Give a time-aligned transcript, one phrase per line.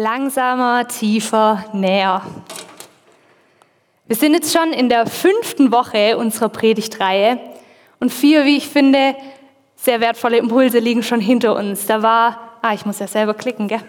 [0.00, 2.22] Langsamer, tiefer, näher.
[4.06, 7.40] Wir sind jetzt schon in der fünften Woche unserer Predigtreihe
[7.98, 9.16] und vier, wie ich finde,
[9.74, 11.86] sehr wertvolle Impulse liegen schon hinter uns.
[11.86, 13.80] Da war, ah, ich muss ja selber klicken, gell?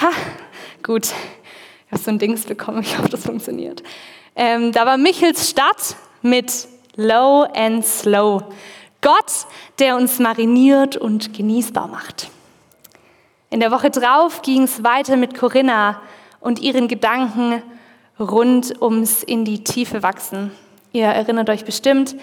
[0.00, 0.10] Ha,
[0.84, 1.06] gut.
[1.06, 3.82] Ich habe so ein Dings bekommen, ich hoffe, das funktioniert.
[4.36, 8.44] Ähm, da war Michels Stadt mit Low and Slow.
[9.00, 9.48] Gott,
[9.80, 12.30] der uns mariniert und genießbar macht.
[13.56, 16.02] In der Woche drauf ging es weiter mit Corinna
[16.40, 17.62] und ihren Gedanken
[18.20, 20.50] rund ums in die Tiefe wachsen.
[20.92, 22.16] Ihr erinnert euch bestimmt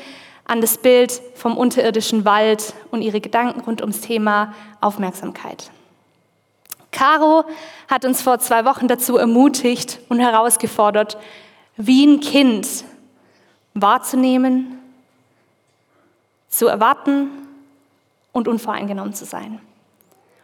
[0.46, 5.72] an das Bild vom unterirdischen Wald und ihre Gedanken rund ums Thema Aufmerksamkeit.
[6.92, 7.46] Caro
[7.90, 11.18] hat uns vor zwei Wochen dazu ermutigt und herausgefordert,
[11.78, 12.68] wie ein Kind
[13.74, 14.78] wahrzunehmen,
[16.48, 17.32] zu erwarten
[18.34, 19.60] und unvoreingenommen zu sein.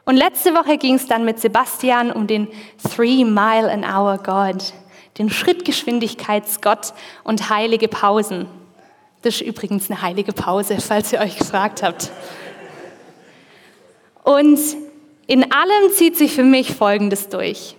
[0.09, 2.48] Und letzte Woche ging es dann mit Sebastian um den
[2.95, 4.73] Three Mile an Hour God,
[5.20, 8.48] den Schrittgeschwindigkeitsgott und heilige Pausen.
[9.22, 12.09] Das ist übrigens eine heilige Pause, falls ihr euch gefragt habt.
[14.23, 14.59] Und
[15.28, 17.76] in allem zieht sich für mich Folgendes durch.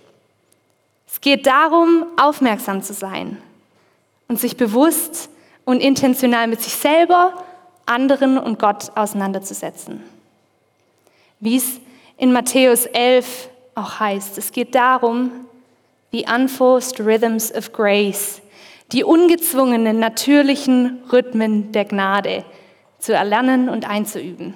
[1.11, 3.41] Es geht darum, aufmerksam zu sein
[4.29, 5.29] und sich bewusst
[5.65, 7.43] und intentional mit sich selber,
[7.85, 10.01] anderen und Gott auseinanderzusetzen.
[11.41, 11.81] Wie es
[12.21, 14.37] in Matthäus 11 auch heißt.
[14.37, 15.31] Es geht darum,
[16.11, 18.43] the unforced rhythms of grace,
[18.91, 22.45] die ungezwungenen, natürlichen Rhythmen der Gnade
[22.99, 24.53] zu erlernen und einzuüben.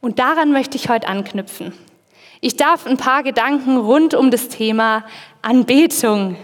[0.00, 1.74] Und daran möchte ich heute anknüpfen.
[2.40, 5.04] Ich darf ein paar Gedanken rund um das Thema
[5.42, 6.36] Anbetung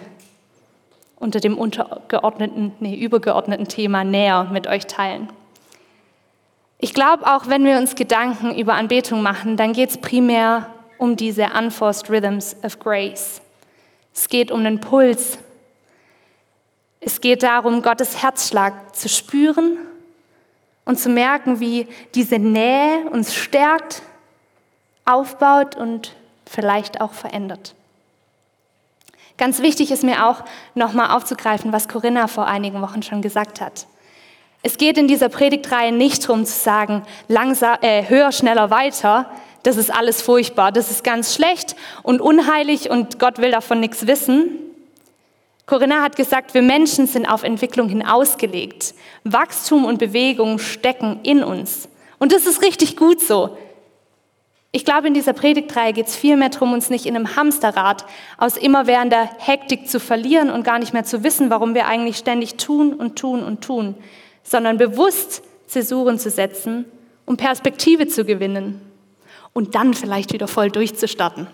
[1.19, 5.31] unter dem untergeordneten, nee, übergeordneten Thema näher mit euch teilen.
[6.79, 11.17] Ich glaube, auch wenn wir uns Gedanken über Anbetung machen, dann geht es primär um
[11.17, 13.41] diese unforced rhythms of grace.
[14.15, 15.39] Es geht um den Puls.
[17.01, 19.79] Es geht darum, Gottes Herzschlag zu spüren
[20.85, 24.03] und zu merken, wie diese Nähe uns stärkt,
[25.05, 26.15] aufbaut und
[26.47, 27.75] vielleicht auch verändert.
[29.39, 33.87] Ganz wichtig ist mir auch, nochmal aufzugreifen, was Corinna vor einigen Wochen schon gesagt hat.
[34.63, 39.31] Es geht in dieser Predigtreihe nicht darum zu sagen, langsam, äh, höher, schneller, weiter.
[39.63, 44.07] Das ist alles furchtbar, das ist ganz schlecht und unheilig und Gott will davon nichts
[44.07, 44.59] wissen.
[45.67, 48.95] Corinna hat gesagt, wir Menschen sind auf Entwicklung hin ausgelegt.
[49.25, 51.89] Wachstum und Bewegung stecken in uns.
[52.19, 53.59] Und das ist richtig gut so.
[54.71, 58.05] Ich glaube, in dieser Predigtreihe geht es vielmehr darum, uns nicht in einem Hamsterrad
[58.39, 62.57] aus immerwährender Hektik zu verlieren und gar nicht mehr zu wissen, warum wir eigentlich ständig
[62.57, 63.97] tun und tun und tun,
[64.47, 66.85] sondern bewusst Zäsuren zu setzen,
[67.25, 68.81] um Perspektive zu gewinnen
[69.53, 71.49] und dann vielleicht wieder voll durchzustarten.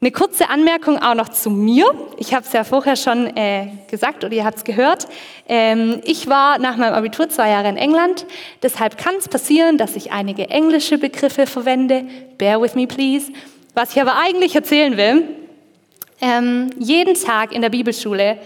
[0.00, 1.86] Eine kurze Anmerkung auch noch zu mir.
[2.18, 5.08] Ich habe es ja vorher schon äh, gesagt oder ihr habt es gehört.
[5.48, 8.26] Ähm, ich war nach meinem Abitur zwei Jahre in England.
[8.62, 12.04] Deshalb kann es passieren, dass ich einige englische Begriffe verwende.
[12.36, 13.32] Bear with me, please.
[13.72, 15.26] Was ich aber eigentlich erzählen will,
[16.20, 18.36] ähm, jeden Tag in der Bibelschule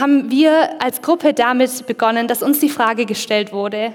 [0.00, 3.94] haben wir als Gruppe damit begonnen, dass uns die Frage gestellt wurde,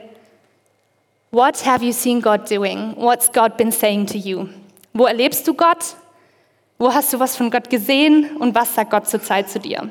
[1.33, 2.93] What have you seen God doing?
[2.97, 4.49] What's God been saying to you?
[4.91, 5.95] Wo erlebst du Gott?
[6.77, 9.89] Wo hast du was von Gott gesehen und was sagt Gott zurzeit zu dir?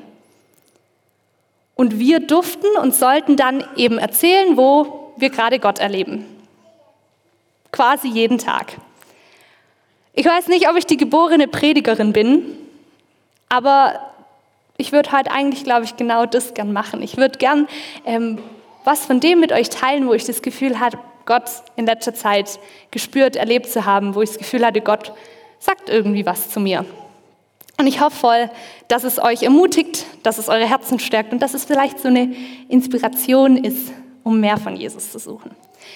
[1.76, 6.26] Und wir durften und sollten dann eben erzählen, wo wir gerade Gott erleben.
[7.72, 8.76] Quasi jeden Tag.
[10.12, 12.44] Ich weiß nicht, ob ich die geborene Predigerin bin,
[13.48, 14.09] aber
[14.80, 17.02] ich würde halt eigentlich, glaube ich, genau das gern machen.
[17.02, 17.68] Ich würde gern
[18.04, 18.38] ähm,
[18.84, 21.44] was von dem mit euch teilen, wo ich das Gefühl hatte, Gott
[21.76, 22.58] in letzter Zeit
[22.90, 25.12] gespürt, erlebt zu haben, wo ich das Gefühl hatte, Gott
[25.58, 26.84] sagt irgendwie was zu mir.
[27.78, 28.50] Und ich hoffe voll,
[28.88, 32.34] dass es euch ermutigt, dass es eure Herzen stärkt und dass es vielleicht so eine
[32.68, 33.92] Inspiration ist,
[34.22, 35.52] um mehr von Jesus zu suchen.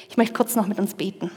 [0.08, 1.30] Ich möchte kurz noch mit uns beten.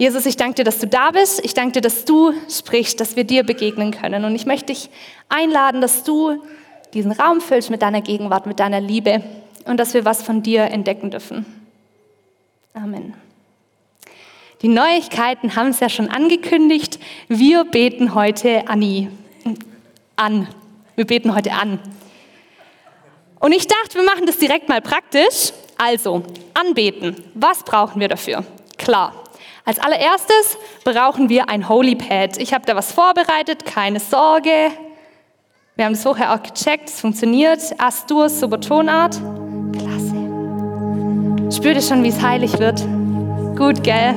[0.00, 1.44] Jesus, ich danke dir, dass du da bist.
[1.44, 4.24] Ich danke dir, dass du sprichst, dass wir dir begegnen können.
[4.24, 4.88] Und ich möchte dich
[5.28, 6.42] einladen, dass du
[6.94, 9.22] diesen Raum füllst mit deiner Gegenwart, mit deiner Liebe
[9.66, 11.44] und dass wir was von dir entdecken dürfen.
[12.72, 13.12] Amen.
[14.62, 16.98] Die Neuigkeiten haben es ja schon angekündigt.
[17.28, 19.10] Wir beten heute Anni
[20.16, 20.48] an.
[20.96, 21.78] Wir beten heute an.
[23.38, 25.52] Und ich dachte, wir machen das direkt mal praktisch.
[25.76, 26.22] Also,
[26.54, 27.22] anbeten.
[27.34, 28.44] Was brauchen wir dafür?
[28.78, 29.19] Klar,
[29.64, 32.38] als allererstes brauchen wir ein Holy Pad.
[32.38, 34.70] Ich habe da was vorbereitet, keine Sorge.
[35.76, 37.60] Wir haben es vorher auch gecheckt, es funktioniert.
[37.78, 39.20] Astur, super Tonart.
[39.78, 41.54] Klasse.
[41.56, 42.80] Spürt ihr schon, wie es heilig wird?
[43.56, 44.14] Gut, gell?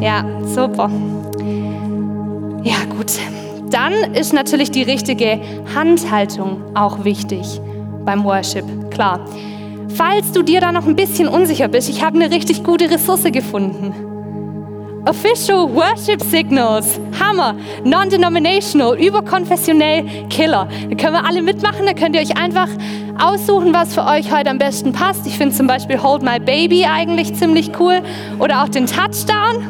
[0.00, 0.90] Ja, super.
[2.62, 3.12] Ja gut,
[3.70, 5.40] dann ist natürlich die richtige
[5.74, 7.60] Handhaltung auch wichtig
[8.04, 9.24] beim Worship, klar.
[9.94, 13.24] Falls du dir da noch ein bisschen unsicher bist, ich habe eine richtig gute Ressource
[13.24, 14.09] gefunden.
[15.06, 17.54] Official Worship Signals, Hammer,
[17.84, 20.68] non-denominational, überkonfessionell, Killer.
[20.90, 22.68] Da können wir alle mitmachen, da könnt ihr euch einfach
[23.18, 25.26] aussuchen, was für euch heute am besten passt.
[25.26, 28.02] Ich finde zum Beispiel Hold My Baby eigentlich ziemlich cool
[28.38, 29.66] oder auch den Touchdown.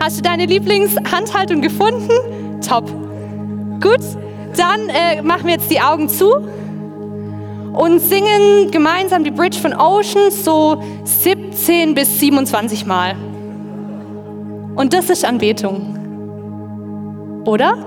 [0.00, 2.60] Hast du deine Lieblingshandhaltung gefunden?
[2.66, 2.90] Top.
[3.80, 4.00] Gut,
[4.56, 6.32] dann äh, machen wir jetzt die Augen zu
[7.72, 13.14] und singen gemeinsam die Bridge von Ocean so 17 bis 27 Mal.
[14.76, 15.96] Und das ist Anbetung.
[17.46, 17.86] Oder?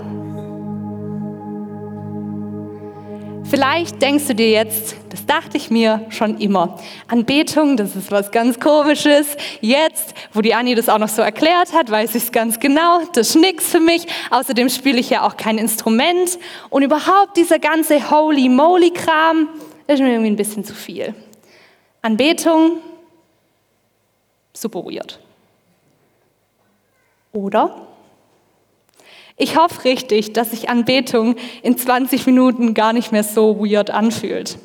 [3.43, 6.79] Vielleicht denkst du dir jetzt, das dachte ich mir schon immer.
[7.07, 9.37] Anbetung, das ist was ganz Komisches.
[9.61, 13.01] Jetzt, wo die Anni das auch noch so erklärt hat, weiß ich es ganz genau.
[13.13, 14.07] Das ist nichts für mich.
[14.31, 16.39] Außerdem spiele ich ja auch kein Instrument.
[16.69, 19.49] Und überhaupt dieser ganze Holy Moly Kram
[19.85, 21.13] ist mir irgendwie ein bisschen zu viel.
[22.01, 22.77] Anbetung,
[24.53, 25.19] super weird.
[27.31, 27.87] Oder?
[29.37, 34.57] Ich hoffe richtig, dass sich Anbetung in 20 Minuten gar nicht mehr so weird anfühlt.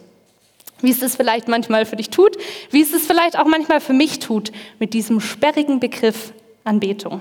[0.81, 2.37] Wie es es vielleicht manchmal für dich tut,
[2.71, 4.51] wie es es vielleicht auch manchmal für mich tut
[4.81, 6.33] mit diesem sperrigen Begriff
[6.65, 7.21] Anbetung.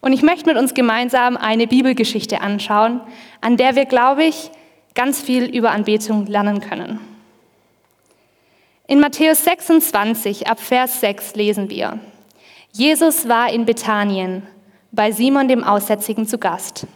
[0.00, 3.00] Und ich möchte mit uns gemeinsam eine Bibelgeschichte anschauen,
[3.40, 4.50] an der wir, glaube ich,
[4.94, 7.00] ganz viel über Anbetung lernen können.
[8.86, 11.98] In Matthäus 26 ab Vers 6 lesen wir,
[12.76, 14.42] Jesus war in Bethanien
[14.92, 16.86] bei Simon dem Aussätzigen zu Gast.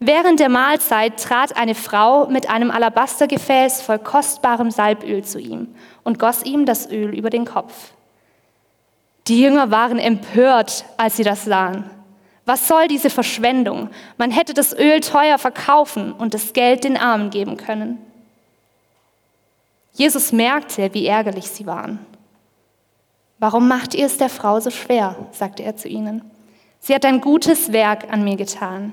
[0.00, 5.74] Während der Mahlzeit trat eine Frau mit einem Alabastergefäß voll kostbarem Salböl zu ihm
[6.04, 7.92] und goss ihm das Öl über den Kopf.
[9.28, 11.88] Die Jünger waren empört, als sie das sahen.
[12.44, 13.88] Was soll diese Verschwendung?
[14.18, 17.96] Man hätte das Öl teuer verkaufen und das Geld den Armen geben können.
[19.94, 22.11] Jesus merkte, wie ärgerlich sie waren.
[23.42, 25.16] Warum macht ihr es der Frau so schwer?
[25.32, 26.22] sagte er zu ihnen.
[26.78, 28.92] Sie hat ein gutes Werk an mir getan.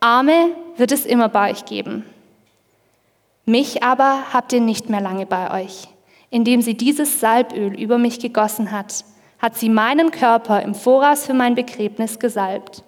[0.00, 0.46] Arme
[0.78, 2.06] wird es immer bei euch geben.
[3.44, 5.88] Mich aber habt ihr nicht mehr lange bei euch.
[6.30, 9.04] Indem sie dieses Salböl über mich gegossen hat,
[9.38, 12.82] hat sie meinen Körper im Voraus für mein Begräbnis gesalbt.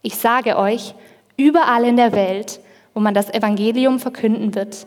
[0.00, 0.94] Ich sage euch,
[1.36, 2.60] überall in der Welt,
[2.94, 4.86] wo man das Evangelium verkünden wird,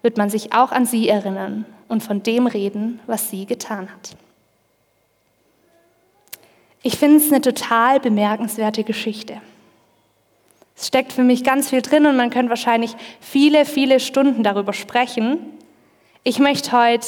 [0.00, 4.16] wird man sich auch an sie erinnern und von dem reden, was sie getan hat.
[6.82, 9.40] Ich finde es eine total bemerkenswerte Geschichte.
[10.76, 14.72] Es steckt für mich ganz viel drin und man könnte wahrscheinlich viele, viele Stunden darüber
[14.72, 15.38] sprechen.
[16.22, 17.06] Ich möchte heute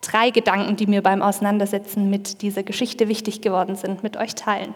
[0.00, 4.74] drei Gedanken, die mir beim Auseinandersetzen mit dieser Geschichte wichtig geworden sind, mit euch teilen.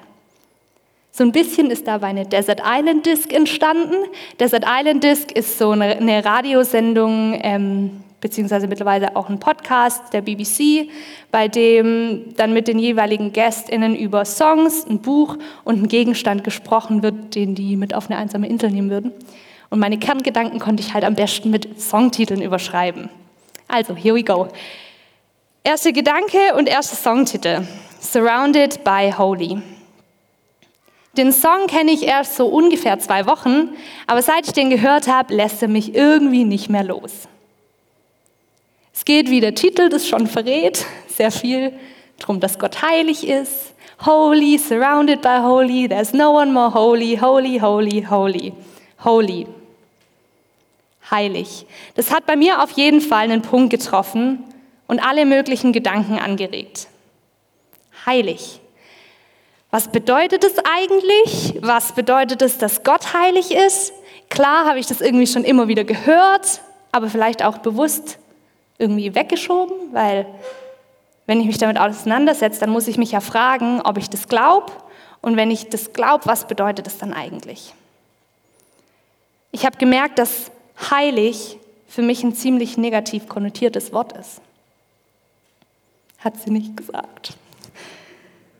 [1.12, 3.94] So ein bisschen ist dabei eine Desert Island Disc entstanden.
[4.40, 10.88] Desert Island Disc ist so eine, Radiosendung, ähm, beziehungsweise mittlerweile auch ein Podcast der BBC,
[11.30, 17.02] bei dem dann mit den jeweiligen GästInnen über Songs, ein Buch und einen Gegenstand gesprochen
[17.02, 19.12] wird, den die mit auf eine einsame Insel nehmen würden.
[19.68, 23.10] Und meine Kerngedanken konnte ich halt am besten mit Songtiteln überschreiben.
[23.68, 24.48] Also, here we go.
[25.62, 27.66] Erster Gedanke und erster Songtitel.
[28.00, 29.58] Surrounded by Holy.
[31.18, 33.69] Den Song kenne ich erst so ungefähr zwei Wochen,
[34.06, 37.28] aber seit ich den gehört habe, lässt er mich irgendwie nicht mehr los.
[38.94, 41.72] Es geht, wie der Titel das schon verrät, sehr viel
[42.19, 43.74] darum, dass Gott heilig ist.
[44.06, 48.53] Holy, surrounded by holy, there's no one more holy, holy, holy, holy,
[49.03, 49.46] holy.
[51.10, 51.67] Heilig.
[51.96, 54.44] Das hat bei mir auf jeden Fall einen Punkt getroffen
[54.86, 56.86] und alle möglichen Gedanken angeregt.
[58.06, 58.60] Heilig.
[59.70, 61.55] Was bedeutet es eigentlich?
[61.60, 63.93] Was bedeutet es, dass Gott heilig ist?
[64.31, 66.60] Klar habe ich das irgendwie schon immer wieder gehört,
[66.93, 68.19] aber vielleicht auch bewusst
[68.78, 70.26] irgendwie weggeschoben, weil
[71.26, 74.72] wenn ich mich damit auseinandersetze, dann muss ich mich ja fragen, ob ich das glaube
[75.22, 77.74] und wenn ich das glaube, was bedeutet das dann eigentlich?
[79.52, 80.50] Ich habe gemerkt, dass
[80.90, 84.40] heilig für mich ein ziemlich negativ konnotiertes Wort ist.
[86.19, 87.34] Hat sie nicht gesagt.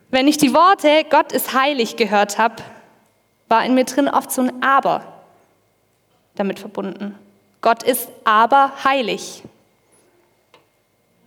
[0.09, 2.63] Wenn ich die Worte Gott ist heilig gehört habe,
[3.49, 5.03] war in mir drin oft so ein Aber
[6.35, 7.15] damit verbunden.
[7.61, 9.43] Gott ist aber heilig.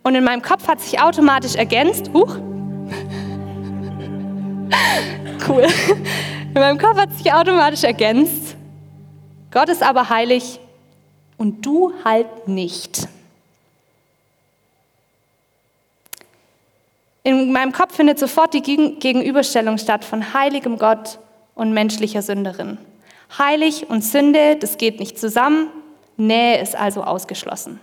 [0.09, 2.37] Und in meinem Kopf hat sich automatisch ergänzt, huch,
[5.47, 5.67] cool,
[6.47, 8.57] in meinem Kopf hat sich automatisch ergänzt,
[9.50, 10.61] Gott ist aber heilig
[11.37, 13.07] und du halt nicht.
[17.23, 21.19] In meinem Kopf findet sofort die Gegenüberstellung statt von heiligem Gott
[21.55, 22.79] und menschlicher Sünderin.
[23.37, 25.69] Heilig und Sünde, das geht nicht zusammen,
[26.17, 27.79] Nähe ist also ausgeschlossen.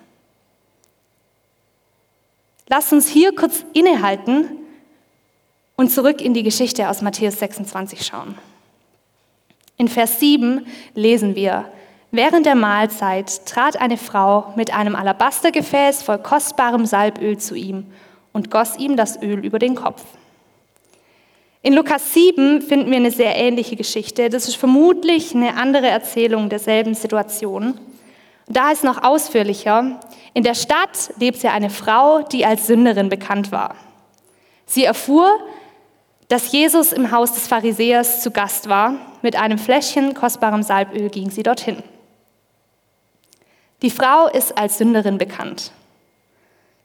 [2.68, 4.50] Lasst uns hier kurz innehalten
[5.76, 8.36] und zurück in die Geschichte aus Matthäus 26 schauen.
[9.78, 11.66] In Vers 7 lesen wir,
[12.12, 17.86] während der Mahlzeit trat eine Frau mit einem Alabastergefäß voll kostbarem Salböl zu ihm
[18.34, 20.04] und goss ihm das Öl über den Kopf.
[21.62, 24.30] In Lukas 7 finden wir eine sehr ähnliche Geschichte.
[24.30, 27.80] Das ist vermutlich eine andere Erzählung derselben Situation.
[28.48, 30.00] Da ist noch ausführlicher.
[30.34, 33.76] In der Stadt lebte eine Frau, die als Sünderin bekannt war.
[34.66, 35.40] Sie erfuhr,
[36.28, 38.96] dass Jesus im Haus des Pharisäers zu Gast war.
[39.22, 41.84] Mit einem Fläschchen kostbarem Salböl ging sie dorthin.
[43.82, 45.72] Die Frau ist als Sünderin bekannt.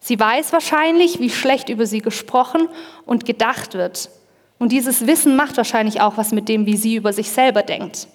[0.01, 2.69] Sie weiß wahrscheinlich, wie schlecht über sie gesprochen
[3.05, 4.11] und gedacht wird.
[4.59, 8.09] Und dieses Wissen macht wahrscheinlich auch was mit dem, wie sie über sich selber denkt.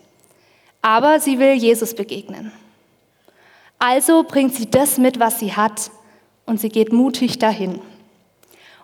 [0.81, 2.51] Aber sie will Jesus begegnen.
[3.88, 5.92] Also bringt sie das mit, was sie hat,
[6.48, 7.80] und sie geht mutig dahin.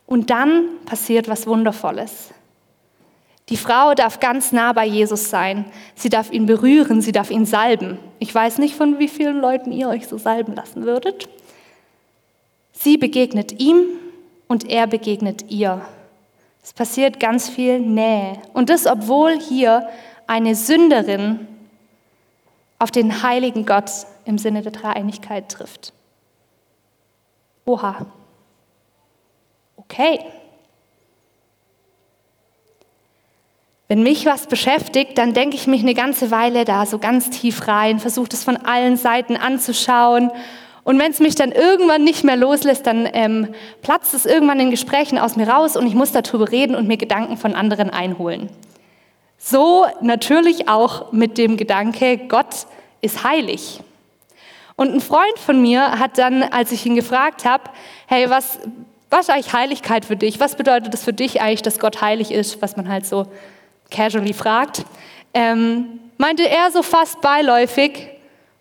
[0.05, 2.29] Und dann passiert was Wundervolles.
[3.49, 5.65] Die Frau darf ganz nah bei Jesus sein.
[5.95, 7.97] Sie darf ihn berühren, sie darf ihn salben.
[8.19, 11.27] Ich weiß nicht, von wie vielen Leuten ihr euch so salben lassen würdet.
[12.71, 13.85] Sie begegnet ihm
[14.47, 15.83] und er begegnet ihr.
[16.61, 18.37] Es passiert ganz viel Nähe.
[18.53, 19.89] Und das, obwohl hier
[20.27, 21.47] eine Sünderin
[22.77, 23.89] auf den heiligen Gott
[24.25, 25.93] im Sinne der Dreieinigkeit trifft.
[27.65, 28.05] Oha.
[29.77, 30.19] Okay.
[33.87, 37.67] Wenn mich was beschäftigt, dann denke ich mich eine ganze Weile da so ganz tief
[37.67, 40.31] rein, versuche es von allen Seiten anzuschauen.
[40.83, 44.71] Und wenn es mich dann irgendwann nicht mehr loslässt, dann ähm, platzt es irgendwann in
[44.71, 48.49] Gesprächen aus mir raus und ich muss darüber reden und mir Gedanken von anderen einholen.
[49.37, 52.67] So natürlich auch mit dem Gedanke, Gott
[53.01, 53.81] ist heilig.
[54.81, 57.65] Und ein Freund von mir hat dann, als ich ihn gefragt habe,
[58.07, 58.57] hey, was,
[59.11, 60.39] was ist eigentlich Heiligkeit für dich?
[60.39, 63.27] Was bedeutet es für dich eigentlich, dass Gott heilig ist, was man halt so
[63.91, 64.83] casually fragt?
[65.35, 68.07] Ähm, meinte er so fast beiläufig,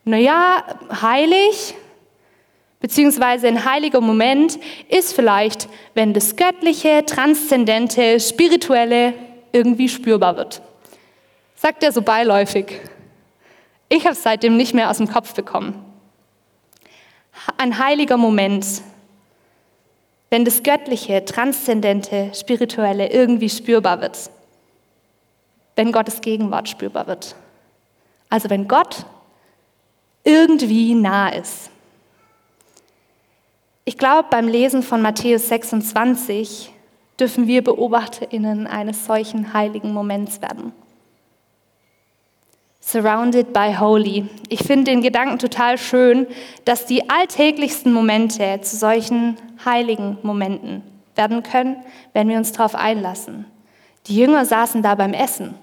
[0.05, 0.63] naja,
[1.01, 1.75] heilig,
[2.81, 4.59] beziehungsweise ein heiliger Moment
[4.91, 9.15] ist vielleicht, wenn das Göttliche, Transzendente, Spirituelle
[9.53, 10.61] irgendwie spürbar wird.
[11.55, 12.79] Sagt er so beiläufig.
[13.89, 15.87] Ich habe es seitdem nicht mehr aus dem Kopf bekommen
[17.59, 18.83] ein heiliger Moment,
[20.31, 24.31] wenn das Göttliche, Transzendente, Spirituelle irgendwie spürbar wird.
[25.77, 27.35] Wenn Gottes Gegenwart spürbar wird.
[28.29, 29.05] Also wenn Gott
[30.23, 31.71] irgendwie nah ist.
[33.85, 36.73] Ich glaube, beim Lesen von Matthäus 26
[37.19, 40.73] dürfen wir BeobachterInnen eines solchen heiligen Moments werden.
[42.81, 44.27] Surrounded by Holy.
[44.49, 46.27] Ich finde den Gedanken total schön,
[46.65, 50.83] dass die alltäglichsten Momente zu solchen heiligen Momenten
[51.15, 51.77] werden können,
[52.15, 53.45] wenn wir uns darauf einlassen.
[54.07, 55.55] Die Jünger saßen da beim Essen.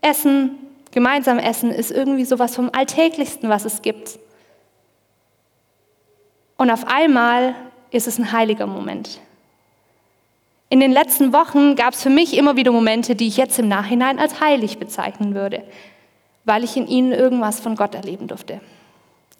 [0.00, 0.52] Essen,
[0.90, 4.18] gemeinsam essen, ist irgendwie sowas vom Alltäglichsten, was es gibt.
[6.56, 7.54] Und auf einmal
[7.90, 9.20] ist es ein heiliger Moment.
[10.70, 13.68] In den letzten Wochen gab es für mich immer wieder Momente, die ich jetzt im
[13.68, 15.62] Nachhinein als heilig bezeichnen würde
[16.44, 18.60] weil ich in ihnen irgendwas von Gott erleben durfte.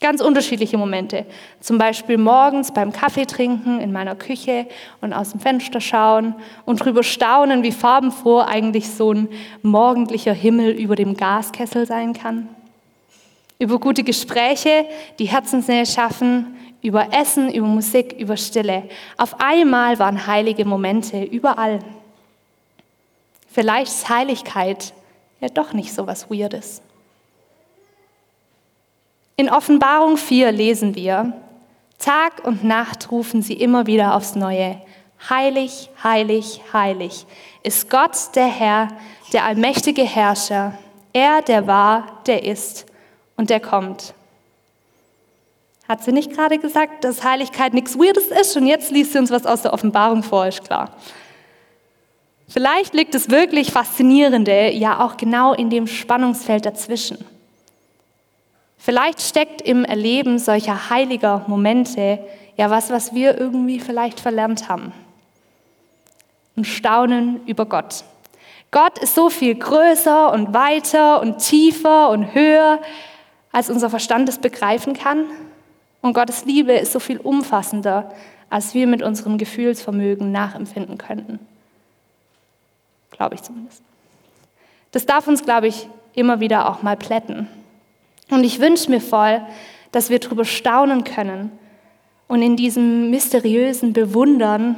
[0.01, 1.27] Ganz unterschiedliche Momente.
[1.61, 4.67] Zum Beispiel morgens beim Kaffee trinken in meiner Küche
[5.03, 9.29] und aus dem Fenster schauen und drüber staunen, wie farbenfroh eigentlich so ein
[9.61, 12.49] morgendlicher Himmel über dem Gaskessel sein kann.
[13.59, 14.87] Über gute Gespräche,
[15.19, 18.85] die Herzensnähe schaffen, über Essen, über Musik, über Stille.
[19.19, 21.81] Auf einmal waren heilige Momente überall.
[23.53, 24.95] Vielleicht ist Heiligkeit
[25.43, 26.81] ja doch nicht so was Weirdes.
[29.41, 31.33] In Offenbarung 4 lesen wir,
[31.99, 34.83] Tag und Nacht rufen sie immer wieder aufs Neue.
[35.31, 37.25] Heilig, heilig, heilig
[37.63, 38.89] ist Gott der Herr,
[39.33, 40.77] der allmächtige Herrscher,
[41.15, 42.85] er, der war, der ist
[43.39, 44.13] und der kommt.
[45.89, 49.31] Hat sie nicht gerade gesagt, dass Heiligkeit nichts Weirdes ist und jetzt liest sie uns
[49.31, 50.95] was aus der Offenbarung vor, ist klar.
[52.47, 57.25] Vielleicht liegt es wirklich Faszinierende ja auch genau in dem Spannungsfeld dazwischen.
[58.83, 62.19] Vielleicht steckt im Erleben solcher heiliger Momente
[62.57, 64.93] ja was, was wir irgendwie vielleicht verlernt haben.
[66.57, 68.05] Ein Staunen über Gott.
[68.71, 72.81] Gott ist so viel größer und weiter und tiefer und höher,
[73.53, 75.27] als unser Verstand es begreifen kann.
[76.01, 78.11] Und Gottes Liebe ist so viel umfassender,
[78.49, 81.39] als wir mit unserem Gefühlsvermögen nachempfinden könnten.
[83.11, 83.83] Glaube ich zumindest.
[84.93, 87.47] Das darf uns, glaube ich, immer wieder auch mal plätten.
[88.31, 89.43] Und ich wünsche mir voll,
[89.93, 91.51] dass wir darüber staunen können
[92.29, 94.77] und in diesem mysteriösen Bewundern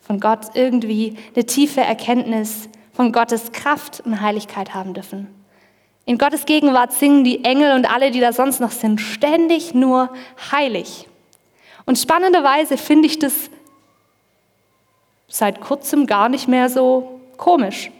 [0.00, 5.28] von Gott irgendwie eine tiefe Erkenntnis von Gottes Kraft und Heiligkeit haben dürfen.
[6.06, 10.10] In Gottes Gegenwart singen die Engel und alle, die da sonst noch sind, ständig nur
[10.52, 11.08] heilig.
[11.86, 13.50] Und spannenderweise finde ich das
[15.28, 17.90] seit kurzem gar nicht mehr so komisch.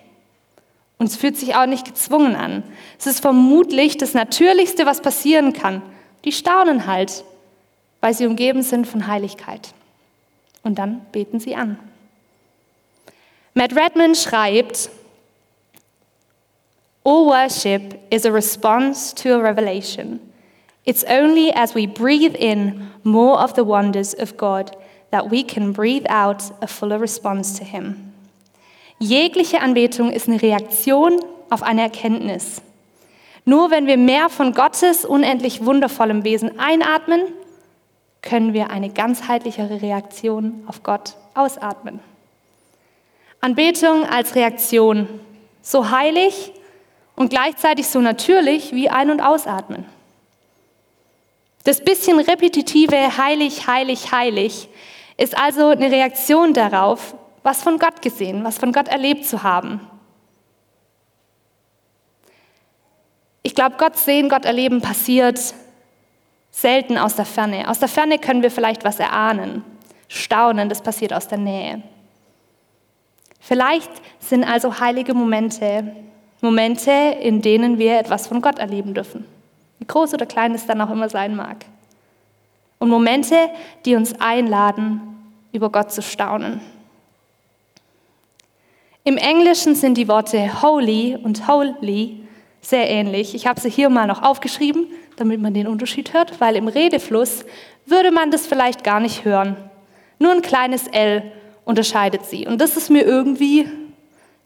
[0.99, 2.63] Und es fühlt sich auch nicht gezwungen an.
[2.99, 5.83] Es ist vermutlich das Natürlichste, was passieren kann.
[6.25, 7.25] Die staunen halt,
[8.01, 9.75] weil sie umgeben sind von Heiligkeit.
[10.63, 11.79] Und dann beten sie an.
[13.55, 14.91] Matt Redman schreibt,
[17.05, 20.21] All worship is a response to a revelation.
[20.87, 24.75] It's only as we breathe in more of the wonders of God
[25.11, 28.14] that we can breathe out a fuller response to Him.
[28.99, 31.21] Jegliche Anbetung ist eine Reaktion
[31.51, 32.63] auf eine Erkenntnis.
[33.45, 37.23] Nur wenn wir mehr von Gottes unendlich wundervollem Wesen einatmen,
[38.23, 42.01] können wir eine ganzheitlichere Reaktion auf Gott ausatmen.
[43.41, 45.07] Anbetung als Reaktion,
[45.61, 46.53] so heilig
[47.17, 49.85] und gleichzeitig so natürlich wie Ein- und Ausatmen.
[51.65, 54.69] Das bisschen repetitive heilig, heilig, heilig
[55.19, 59.81] ist also eine Reaktion darauf, was von Gott gesehen, was von Gott erlebt zu haben.
[63.45, 65.55] Ich glaube, Gott sehen, Gott erleben passiert
[66.51, 67.71] selten aus der Ferne.
[67.71, 69.65] Aus der Ferne können wir vielleicht was erahnen.
[70.09, 71.83] Staunen, das passiert aus der Nähe.
[73.39, 75.95] Vielleicht sind also heilige Momente
[76.45, 79.25] Momente, in denen wir etwas von Gott erleben dürfen.
[79.79, 81.65] Wie groß oder klein es dann auch immer sein mag.
[82.79, 83.35] Und Momente,
[83.85, 85.01] die uns einladen,
[85.53, 86.61] über Gott zu staunen.
[89.07, 92.27] Im Englischen sind die Worte holy und holy
[92.63, 93.35] sehr ähnlich.
[93.35, 94.87] Ich habe sie hier mal noch aufgeschrieben,
[95.17, 97.45] damit man den Unterschied hört, weil im Redefluss
[97.85, 99.57] würde man das vielleicht gar nicht hören.
[100.19, 101.31] Nur ein kleines L
[101.67, 102.47] unterscheidet sie.
[102.47, 103.69] Und das ist mir irgendwie,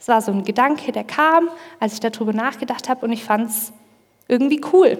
[0.00, 3.50] es war so ein Gedanke, der kam, als ich darüber nachgedacht habe und ich fand
[3.50, 3.72] es
[4.26, 4.98] irgendwie cool.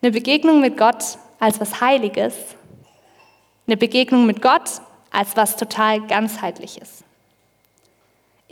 [0.00, 2.34] Eine Begegnung mit Gott als was Heiliges,
[3.66, 7.03] eine Begegnung mit Gott als was total ganzheitliches.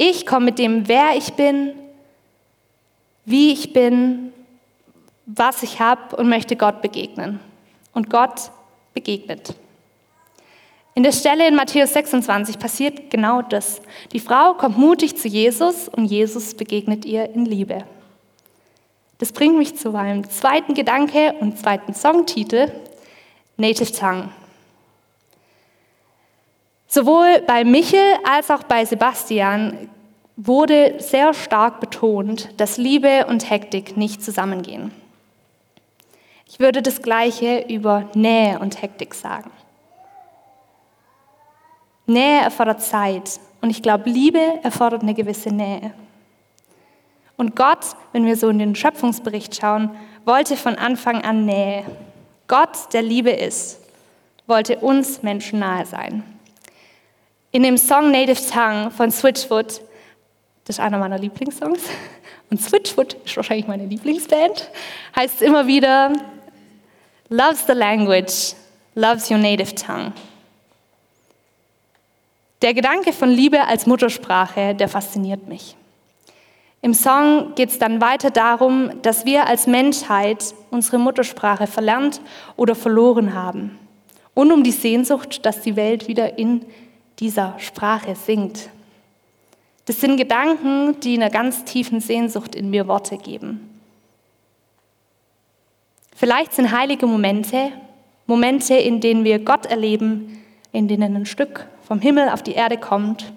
[0.05, 1.75] Ich komme mit dem, wer ich bin,
[3.25, 4.33] wie ich bin,
[5.27, 7.39] was ich habe und möchte Gott begegnen.
[7.93, 8.51] Und Gott
[8.95, 9.55] begegnet.
[10.97, 13.81] In der Stelle in Matthäus 26 passiert genau das.
[14.13, 17.85] Die Frau kommt mutig zu Jesus und Jesus begegnet ihr in Liebe.
[19.19, 22.73] Das bringt mich zu meinem zweiten Gedanke und zweiten Songtitel,
[23.57, 24.31] Native Tongue.
[26.95, 29.89] Sowohl bei Michel als auch bei Sebastian
[30.37, 34.93] wurde sehr stark betont, dass Liebe und Hektik nicht zusammengehen.
[36.47, 39.51] Ich würde das Gleiche über Nähe und Hektik sagen.
[42.05, 45.95] Nähe erfordert Zeit und ich glaube, Liebe erfordert eine gewisse Nähe.
[47.39, 51.87] Und Gott, wenn wir so in den Schöpfungsbericht schauen, wollte von Anfang an Nähe.
[52.49, 53.81] Gott, der Liebe ist,
[54.47, 56.23] wollte uns Menschen nahe sein.
[57.55, 59.83] In dem Song Native Tongue von Switchfoot,
[60.65, 61.83] das ist einer meiner Lieblingssongs,
[62.51, 64.71] und Switchfoot ist wahrscheinlich meine Lieblingsband,
[65.15, 66.15] heißt es immer wieder,
[67.29, 68.55] Loves the language,
[68.95, 70.13] loves your native tongue.
[72.63, 75.77] Der Gedanke von Liebe als Muttersprache, der fasziniert mich.
[76.81, 82.23] Im Song geht es dann weiter darum, dass wir als Menschheit unsere Muttersprache verlernt
[82.57, 83.79] oder verloren haben.
[84.33, 86.65] Und um die Sehnsucht, dass die Welt wieder in
[87.23, 88.69] dieser Sprache singt.
[89.85, 93.81] Das sind Gedanken, die einer ganz tiefen Sehnsucht in mir Worte geben.
[96.17, 97.71] Vielleicht sind heilige Momente,
[98.27, 102.77] Momente, in denen wir Gott erleben, in denen ein Stück vom Himmel auf die Erde
[102.77, 103.33] kommt,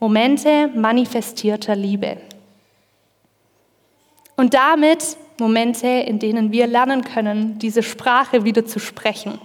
[0.00, 2.16] Momente manifestierter Liebe.
[4.36, 9.38] Und damit Momente, in denen wir lernen können, diese Sprache wieder zu sprechen.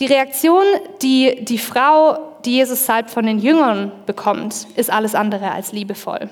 [0.00, 0.64] Die Reaktion,
[1.02, 6.28] die die Frau, die Jesus salbt, von den Jüngern bekommt, ist alles andere als liebevoll.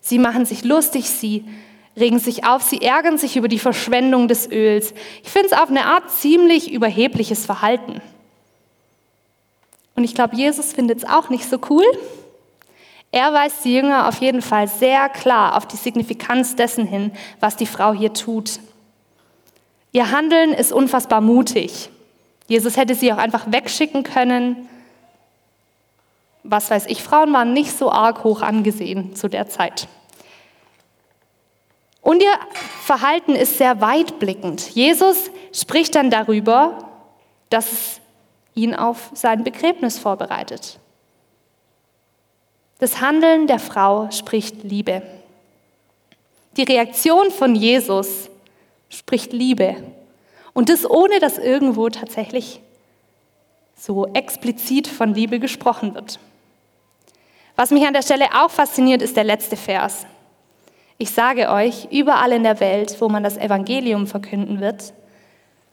[0.00, 1.44] Sie machen sich lustig, sie
[1.96, 4.94] regen sich auf, sie ärgern sich über die Verschwendung des Öls.
[5.22, 8.00] Ich finde es auf eine Art ziemlich überhebliches Verhalten.
[9.96, 11.84] Und ich glaube, Jesus findet es auch nicht so cool.
[13.12, 17.56] Er weist die Jünger auf jeden Fall sehr klar auf die Signifikanz dessen hin, was
[17.56, 18.60] die Frau hier tut.
[19.92, 21.90] Ihr Handeln ist unfassbar mutig.
[22.50, 24.68] Jesus hätte sie auch einfach wegschicken können.
[26.42, 29.86] was weiß ich, Frauen waren nicht so arg hoch angesehen zu der Zeit.
[32.02, 32.32] Und ihr
[32.82, 34.70] Verhalten ist sehr weitblickend.
[34.70, 36.88] Jesus spricht dann darüber,
[37.50, 38.00] dass es
[38.54, 40.80] ihn auf sein Begräbnis vorbereitet.
[42.80, 45.02] Das Handeln der Frau spricht Liebe.
[46.56, 48.28] Die Reaktion von Jesus
[48.88, 49.76] spricht Liebe.
[50.52, 52.60] Und das ohne, dass irgendwo tatsächlich
[53.76, 56.18] so explizit von Liebe gesprochen wird.
[57.56, 60.06] Was mich an der Stelle auch fasziniert, ist der letzte Vers.
[60.98, 64.92] Ich sage euch, überall in der Welt, wo man das Evangelium verkünden wird,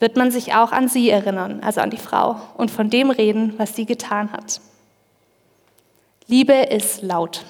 [0.00, 3.54] wird man sich auch an sie erinnern, also an die Frau, und von dem reden,
[3.58, 4.60] was sie getan hat.
[6.28, 7.44] Liebe ist laut.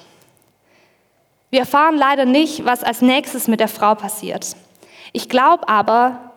[1.51, 4.55] Wir erfahren leider nicht, was als nächstes mit der Frau passiert.
[5.13, 6.28] Ich glaube aber,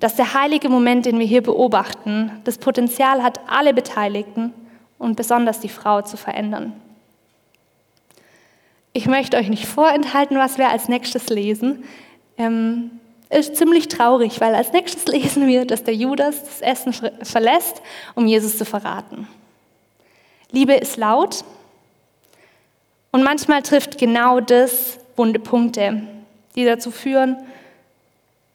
[0.00, 4.52] dass der heilige Moment, den wir hier beobachten, das Potenzial hat, alle Beteiligten
[4.98, 6.72] und besonders die Frau zu verändern.
[8.92, 11.84] Ich möchte euch nicht vorenthalten, was wir als nächstes lesen.
[12.38, 12.90] Ähm,
[13.28, 17.82] ist ziemlich traurig, weil als nächstes lesen wir, dass der Judas das Essen verlässt,
[18.14, 19.28] um Jesus zu verraten.
[20.52, 21.44] Liebe ist laut
[23.10, 26.02] und manchmal trifft genau das wunde Punkte,
[26.54, 27.36] die dazu führen,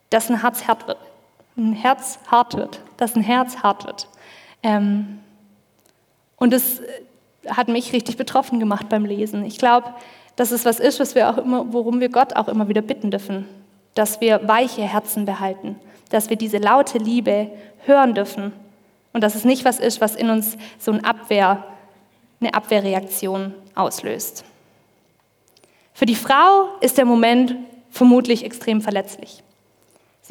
[0.09, 0.97] dass ein Herz hart wird.
[1.61, 4.07] Ein Herz hart wird, dass ein Herz hart wird.
[4.63, 5.19] Ähm,
[6.37, 6.81] und das
[7.47, 9.45] hat mich richtig betroffen gemacht beim Lesen.
[9.45, 9.93] Ich glaube,
[10.35, 13.11] dass es was ist, was wir auch immer, worum wir Gott auch immer wieder bitten
[13.11, 13.45] dürfen
[13.95, 17.51] dass wir weiche Herzen behalten, dass wir diese laute Liebe
[17.85, 18.53] hören dürfen
[19.13, 21.65] und dass es nicht was ist, was in uns so eine, Abwehr,
[22.39, 24.45] eine Abwehrreaktion auslöst.
[25.93, 27.55] Für die Frau ist der Moment
[27.89, 29.43] vermutlich extrem verletzlich.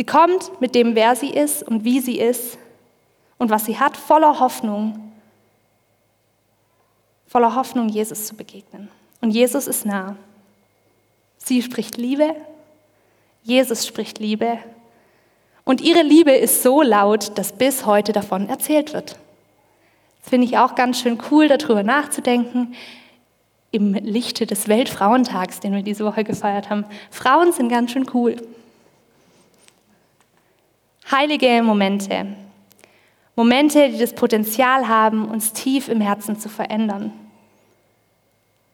[0.01, 2.57] Sie kommt mit dem, wer sie ist und wie sie ist
[3.37, 5.13] und was sie hat, voller Hoffnung,
[7.27, 8.89] voller Hoffnung, Jesus zu begegnen.
[9.21, 10.17] Und Jesus ist nah.
[11.37, 12.35] Sie spricht Liebe
[13.43, 14.57] Jesus spricht Liebe.
[15.65, 19.19] Und ihre Liebe ist so laut, dass bis heute davon erzählt wird.
[20.23, 22.75] Das finde ich auch ganz schön cool, darüber nachzudenken.
[23.71, 26.87] Im Lichte des Weltfrauentags, den wir diese Woche gefeiert haben.
[27.11, 28.37] Frauen sind ganz schön cool.
[31.11, 32.27] Heilige Momente.
[33.35, 37.13] Momente, die das Potenzial haben, uns tief im Herzen zu verändern.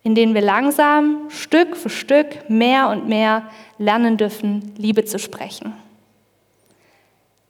[0.02, 5.72] In denen wir langsam, Stück für Stück, mehr und mehr lernen dürfen, Liebe zu sprechen.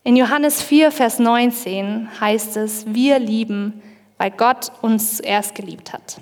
[0.05, 3.83] In Johannes 4, Vers 19 heißt es, wir lieben,
[4.19, 6.19] weil Gott uns zuerst geliebt hat.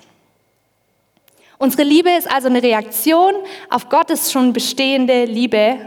[1.59, 3.33] Unsere Liebe ist also eine Reaktion
[3.69, 5.77] auf Gottes schon bestehende Liebe,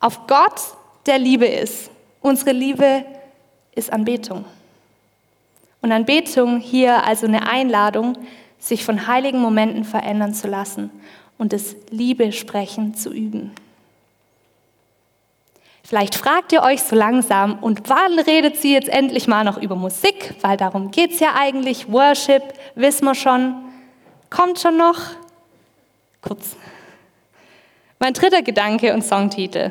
[0.00, 0.60] auf Gott,
[1.06, 1.90] der Liebe ist.
[2.26, 3.04] Unsere Liebe
[3.76, 4.46] ist Anbetung.
[5.80, 8.18] Und Anbetung hier also eine Einladung,
[8.58, 10.90] sich von heiligen Momenten verändern zu lassen
[11.38, 13.52] und das Liebe sprechen zu üben.
[15.84, 19.76] Vielleicht fragt ihr euch so langsam, und wann redet sie jetzt endlich mal noch über
[19.76, 20.34] Musik?
[20.40, 21.92] Weil darum geht es ja eigentlich.
[21.92, 22.42] Worship,
[22.74, 23.54] wissen wir schon.
[24.30, 24.98] Kommt schon noch?
[26.22, 26.56] Kurz.
[28.00, 29.70] Mein dritter Gedanke und Songtitel.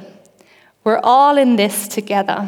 [0.85, 2.47] We're all in this together.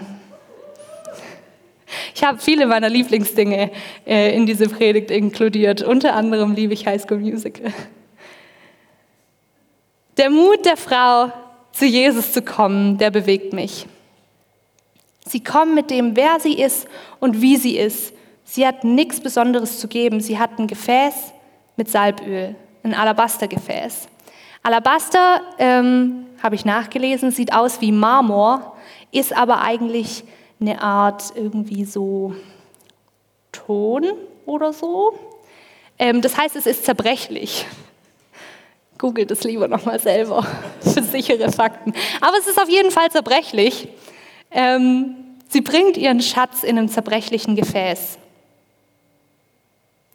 [2.14, 3.72] Ich habe viele meiner Lieblingsdinge
[4.06, 5.82] äh, in diese Predigt inkludiert.
[5.82, 7.74] Unter anderem liebe ich High School Musical.
[10.18, 11.32] Der Mut der Frau,
[11.72, 13.88] zu Jesus zu kommen, der bewegt mich.
[15.26, 16.88] Sie kommt mit dem, wer sie ist
[17.20, 18.14] und wie sie ist.
[18.44, 20.22] Sie hat nichts Besonderes zu geben.
[20.22, 21.34] Sie hat ein Gefäß
[21.76, 24.08] mit Salböl, ein Alabastergefäß.
[24.64, 28.76] Alabaster, ähm, habe ich nachgelesen, sieht aus wie Marmor,
[29.12, 30.24] ist aber eigentlich
[30.60, 32.36] eine Art irgendwie so
[33.52, 34.06] Ton
[34.46, 35.14] oder so.
[36.00, 37.66] Ähm, das heißt, es ist zerbrechlich.
[38.98, 40.46] Googelt es lieber nochmal selber
[40.82, 41.94] für sichere Fakten.
[42.22, 43.88] Aber es ist auf jeden Fall zerbrechlich.
[44.52, 45.16] Ähm,
[45.50, 48.18] sie bringt ihren Schatz in einem zerbrechlichen Gefäß.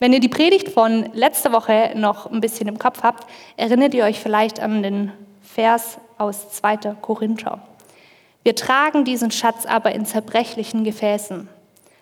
[0.03, 3.25] Wenn ihr die Predigt von letzter Woche noch ein bisschen im Kopf habt,
[3.57, 5.13] erinnert ihr euch vielleicht an den
[5.43, 6.97] Vers aus 2.
[7.01, 7.61] Korinther.
[8.43, 11.49] Wir tragen diesen Schatz aber in zerbrechlichen Gefäßen.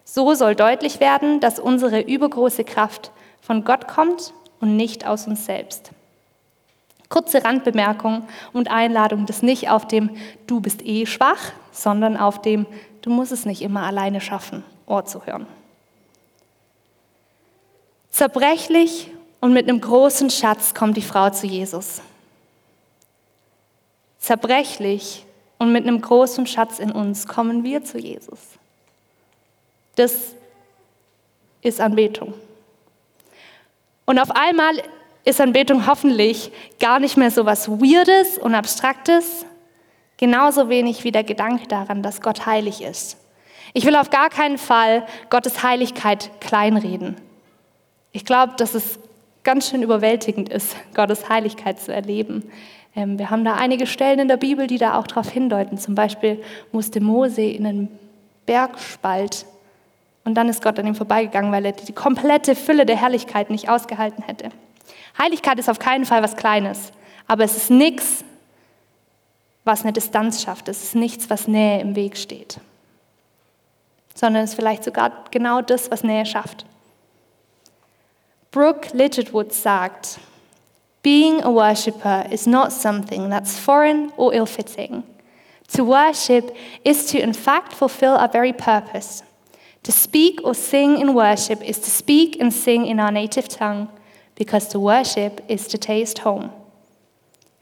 [0.02, 3.10] So soll deutlich werden, dass unsere übergroße Kraft
[3.42, 4.32] von Gott kommt
[4.62, 5.90] und nicht aus uns selbst.
[7.10, 8.22] Kurze Randbemerkung
[8.54, 10.08] und Einladung, das nicht auf dem
[10.46, 12.64] Du bist eh schwach, sondern auf dem
[13.02, 15.59] Du musst es nicht immer alleine schaffen, Ohr zu hören.
[18.20, 22.02] Zerbrechlich und mit einem großen Schatz kommt die Frau zu Jesus.
[24.18, 25.24] Zerbrechlich
[25.56, 28.40] und mit einem großen Schatz in uns kommen wir zu Jesus.
[29.96, 30.34] Das
[31.62, 32.34] ist Anbetung.
[34.04, 34.74] Und auf einmal
[35.24, 39.46] ist Anbetung hoffentlich gar nicht mehr so was Weirdes und Abstraktes,
[40.18, 43.16] genauso wenig wie der Gedanke daran, dass Gott heilig ist.
[43.72, 47.29] Ich will auf gar keinen Fall Gottes Heiligkeit kleinreden.
[48.12, 48.98] Ich glaube, dass es
[49.44, 52.50] ganz schön überwältigend ist, Gottes Heiligkeit zu erleben.
[52.94, 55.78] Ähm, wir haben da einige Stellen in der Bibel, die da auch darauf hindeuten.
[55.78, 56.42] Zum Beispiel
[56.72, 57.98] musste Mose in einen
[58.46, 59.46] Bergspalt
[60.24, 63.68] und dann ist Gott an ihm vorbeigegangen, weil er die komplette Fülle der Herrlichkeit nicht
[63.68, 64.50] ausgehalten hätte.
[65.18, 66.92] Heiligkeit ist auf keinen Fall was Kleines,
[67.26, 68.24] aber es ist nichts,
[69.64, 70.68] was eine Distanz schafft.
[70.68, 72.58] Es ist nichts, was Nähe im Weg steht,
[74.14, 76.66] sondern es ist vielleicht sogar genau das, was Nähe schafft.
[78.50, 80.18] Brooke Littlewood sagt,
[81.02, 85.04] Being a worshipper is not something that's foreign or ill fitting.
[85.72, 89.22] To worship is to, in fact, fulfill our very purpose.
[89.84, 93.88] To speak or sing in worship is to speak and sing in our native tongue,
[94.34, 96.50] because to worship is to taste home.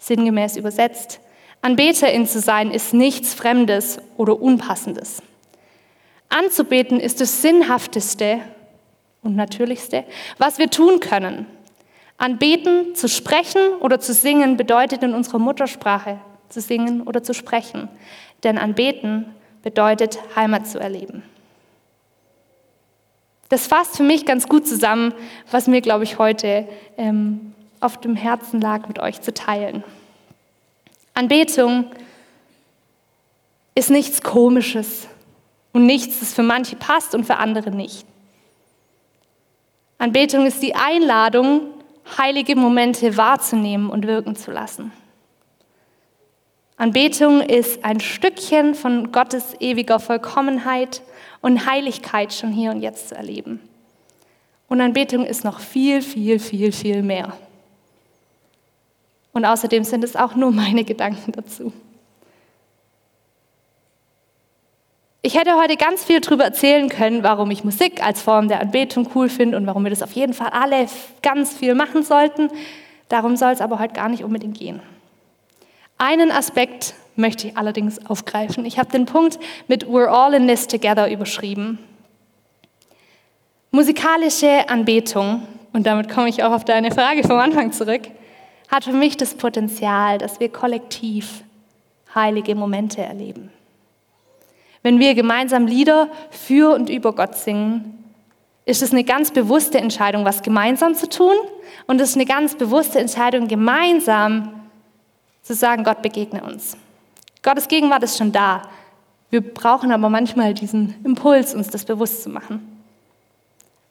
[0.00, 1.20] Sinngemäß übersetzt,
[1.60, 5.22] Anbeterin zu sein ist nichts Fremdes oder Unpassendes.
[6.28, 8.40] Anzubeten ist das Sinnhafteste
[9.28, 10.04] und Natürlichste,
[10.38, 11.46] was wir tun können.
[12.16, 17.88] Anbeten, zu sprechen oder zu singen bedeutet in unserer Muttersprache zu singen oder zu sprechen.
[18.42, 19.26] Denn anbeten
[19.62, 21.22] bedeutet Heimat zu erleben.
[23.50, 25.14] Das fasst für mich ganz gut zusammen,
[25.50, 29.84] was mir, glaube ich, heute ähm, auf dem Herzen lag, mit euch zu teilen.
[31.14, 31.86] Anbetung
[33.74, 35.06] ist nichts Komisches
[35.72, 38.06] und nichts, das für manche passt und für andere nicht.
[39.98, 41.62] Anbetung ist die Einladung,
[42.16, 44.92] heilige Momente wahrzunehmen und wirken zu lassen.
[46.76, 51.02] Anbetung ist ein Stückchen von Gottes ewiger Vollkommenheit
[51.40, 53.60] und Heiligkeit schon hier und jetzt zu erleben.
[54.68, 57.36] Und Anbetung ist noch viel, viel, viel, viel mehr.
[59.32, 61.72] Und außerdem sind es auch nur meine Gedanken dazu.
[65.28, 69.10] Ich hätte heute ganz viel darüber erzählen können, warum ich Musik als Form der Anbetung
[69.14, 70.86] cool finde und warum wir das auf jeden Fall alle
[71.20, 72.48] ganz viel machen sollten.
[73.10, 74.80] Darum soll es aber heute gar nicht unbedingt gehen.
[75.98, 78.64] Einen Aspekt möchte ich allerdings aufgreifen.
[78.64, 81.78] Ich habe den Punkt mit We're all in this together überschrieben.
[83.70, 85.42] Musikalische Anbetung,
[85.74, 88.08] und damit komme ich auch auf deine Frage vom Anfang zurück,
[88.68, 91.44] hat für mich das Potenzial, dass wir kollektiv
[92.14, 93.50] heilige Momente erleben.
[94.82, 98.04] Wenn wir gemeinsam Lieder für und über Gott singen,
[98.64, 101.34] ist es eine ganz bewusste Entscheidung, was gemeinsam zu tun.
[101.86, 104.52] Und es ist eine ganz bewusste Entscheidung, gemeinsam
[105.42, 106.76] zu sagen, Gott begegne uns.
[107.42, 108.62] Gottes Gegenwart ist schon da.
[109.30, 112.82] Wir brauchen aber manchmal diesen Impuls, uns das bewusst zu machen.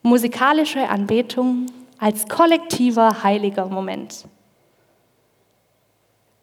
[0.03, 1.65] Musikalische Anbetung
[1.97, 4.25] als kollektiver heiliger Moment.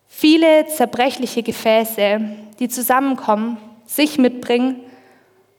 [0.08, 2.20] Viele zerbrechliche Gefäße,
[2.58, 4.80] die zusammenkommen, sich mitbringen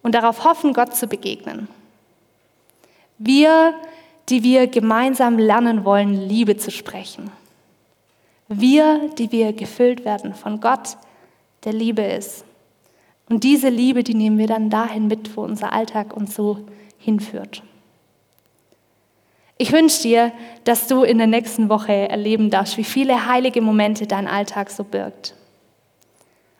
[0.01, 1.67] und darauf hoffen, Gott zu begegnen.
[3.17, 3.73] Wir,
[4.29, 7.31] die wir gemeinsam lernen wollen, Liebe zu sprechen.
[8.47, 10.97] Wir, die wir gefüllt werden von Gott,
[11.63, 12.45] der Liebe ist.
[13.29, 16.59] Und diese Liebe, die nehmen wir dann dahin mit, wo unser Alltag uns so
[16.99, 17.63] hinführt.
[19.57, 20.31] Ich wünsche dir,
[20.65, 24.83] dass du in der nächsten Woche erleben darfst, wie viele heilige Momente dein Alltag so
[24.83, 25.33] birgt.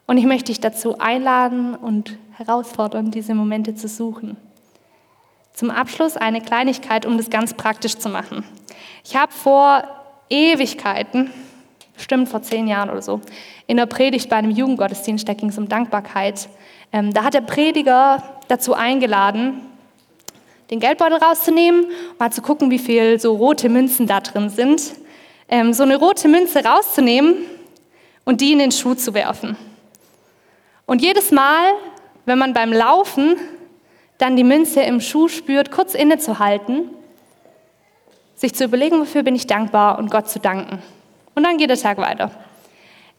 [0.08, 4.38] Und ich möchte dich dazu einladen und herausfordern, diese Momente zu suchen.
[5.54, 8.44] Zum Abschluss eine Kleinigkeit, um das ganz praktisch zu machen.
[9.04, 9.84] Ich habe vor
[10.30, 11.32] Ewigkeiten,
[11.96, 13.22] bestimmt vor zehn Jahren oder so,
[13.68, 16.50] in der Predigt bei einem Jugendgottesdienst, da ging es um Dankbarkeit,
[16.92, 19.62] ähm, da hat der Prediger dazu eingeladen,
[20.72, 21.86] den Geldbeutel rauszunehmen,
[22.20, 24.82] mal zu gucken, wie viel so rote Münzen da drin sind,
[25.48, 27.36] ähm, so eine rote Münze rauszunehmen
[28.24, 29.56] und die in den Schuh zu werfen.
[30.86, 31.74] Und jedes Mal,
[32.26, 33.38] wenn man beim Laufen
[34.18, 36.90] dann die Münze im Schuh spürt, kurz innezuhalten,
[38.36, 40.82] sich zu überlegen, wofür bin ich dankbar und Gott zu danken.
[41.34, 42.32] Und dann geht der Tag weiter.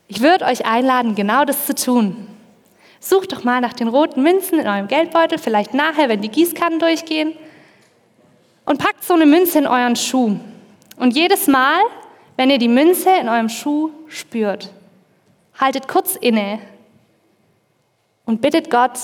[0.09, 2.29] Ich würde euch einladen, genau das zu tun.
[3.01, 6.79] Sucht doch mal nach den roten Münzen in eurem Geldbeutel, vielleicht nachher, wenn die Gießkannen
[6.79, 7.33] durchgehen,
[8.65, 10.37] und packt so eine Münze in euren Schuh.
[10.97, 11.79] Und jedes Mal,
[12.37, 14.73] wenn ihr die Münze in eurem Schuh spürt,
[15.59, 16.59] haltet kurz inne
[18.27, 18.99] und bittet Gott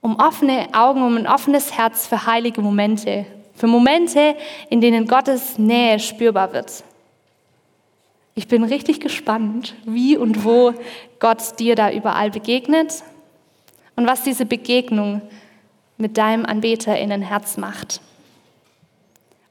[0.00, 4.36] um offene Augen, um ein offenes Herz für heilige Momente, für Momente,
[4.70, 6.84] in denen Gottes Nähe spürbar wird.
[8.34, 10.74] Ich bin richtig gespannt, wie und wo
[11.20, 13.02] Gott dir da überall begegnet
[13.96, 15.22] und was diese Begegnung
[15.96, 18.00] mit deinem Anbeter in ein Herz macht.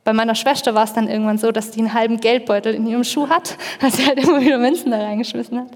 [0.03, 3.03] Bei meiner Schwester war es dann irgendwann so, dass die einen halben Geldbeutel in ihrem
[3.03, 5.71] Schuh hat, weil sie halt immer wieder Münzen da reingeschmissen hat.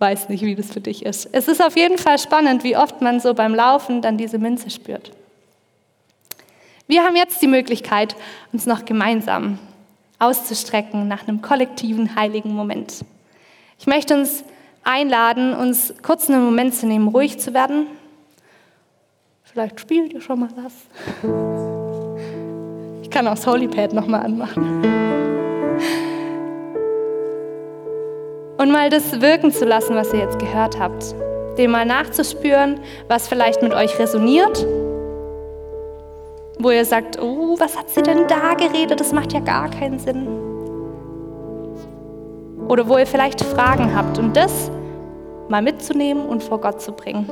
[0.00, 1.28] Weiß nicht, wie das für dich ist.
[1.30, 4.70] Es ist auf jeden Fall spannend, wie oft man so beim Laufen dann diese Münze
[4.70, 5.12] spürt.
[6.88, 8.16] Wir haben jetzt die Möglichkeit,
[8.52, 9.58] uns noch gemeinsam
[10.18, 13.04] auszustrecken nach einem kollektiven heiligen Moment.
[13.78, 14.42] Ich möchte uns
[14.84, 17.86] einladen, uns kurz einen Moment zu nehmen, ruhig zu werden.
[19.44, 20.72] Vielleicht spielt ihr schon mal was.
[23.02, 25.09] Ich kann auch das Holypad nochmal anmachen.
[28.60, 31.14] Und mal das wirken zu lassen, was ihr jetzt gehört habt.
[31.56, 34.66] Dem mal nachzuspüren, was vielleicht mit euch resoniert.
[36.58, 39.00] Wo ihr sagt, oh, was hat sie denn da geredet?
[39.00, 40.28] Das macht ja gar keinen Sinn.
[42.68, 44.70] Oder wo ihr vielleicht Fragen habt und das
[45.48, 47.30] mal mitzunehmen und vor Gott zu bringen.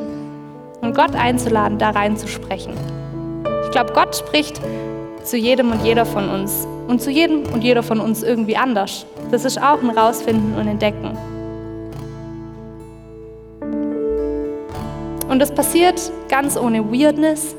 [0.80, 2.72] Und Gott einzuladen, da reinzusprechen.
[3.64, 4.62] Ich glaube, Gott spricht
[5.28, 6.66] zu jedem und jeder von uns.
[6.86, 9.04] Und zu jedem und jeder von uns irgendwie anders.
[9.30, 11.16] Das ist auch ein Rausfinden und Entdecken.
[15.28, 17.54] Und das passiert ganz ohne Weirdness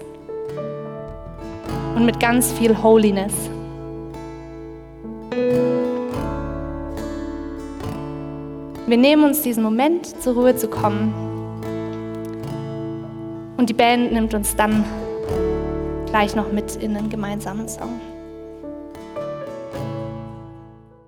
[1.96, 3.34] und mit ganz viel Holiness.
[8.88, 11.14] Wir nehmen uns diesen Moment, zur Ruhe zu kommen.
[13.58, 14.84] Und die Band nimmt uns dann
[16.10, 18.00] gleich noch mit in einen gemeinsamen Song.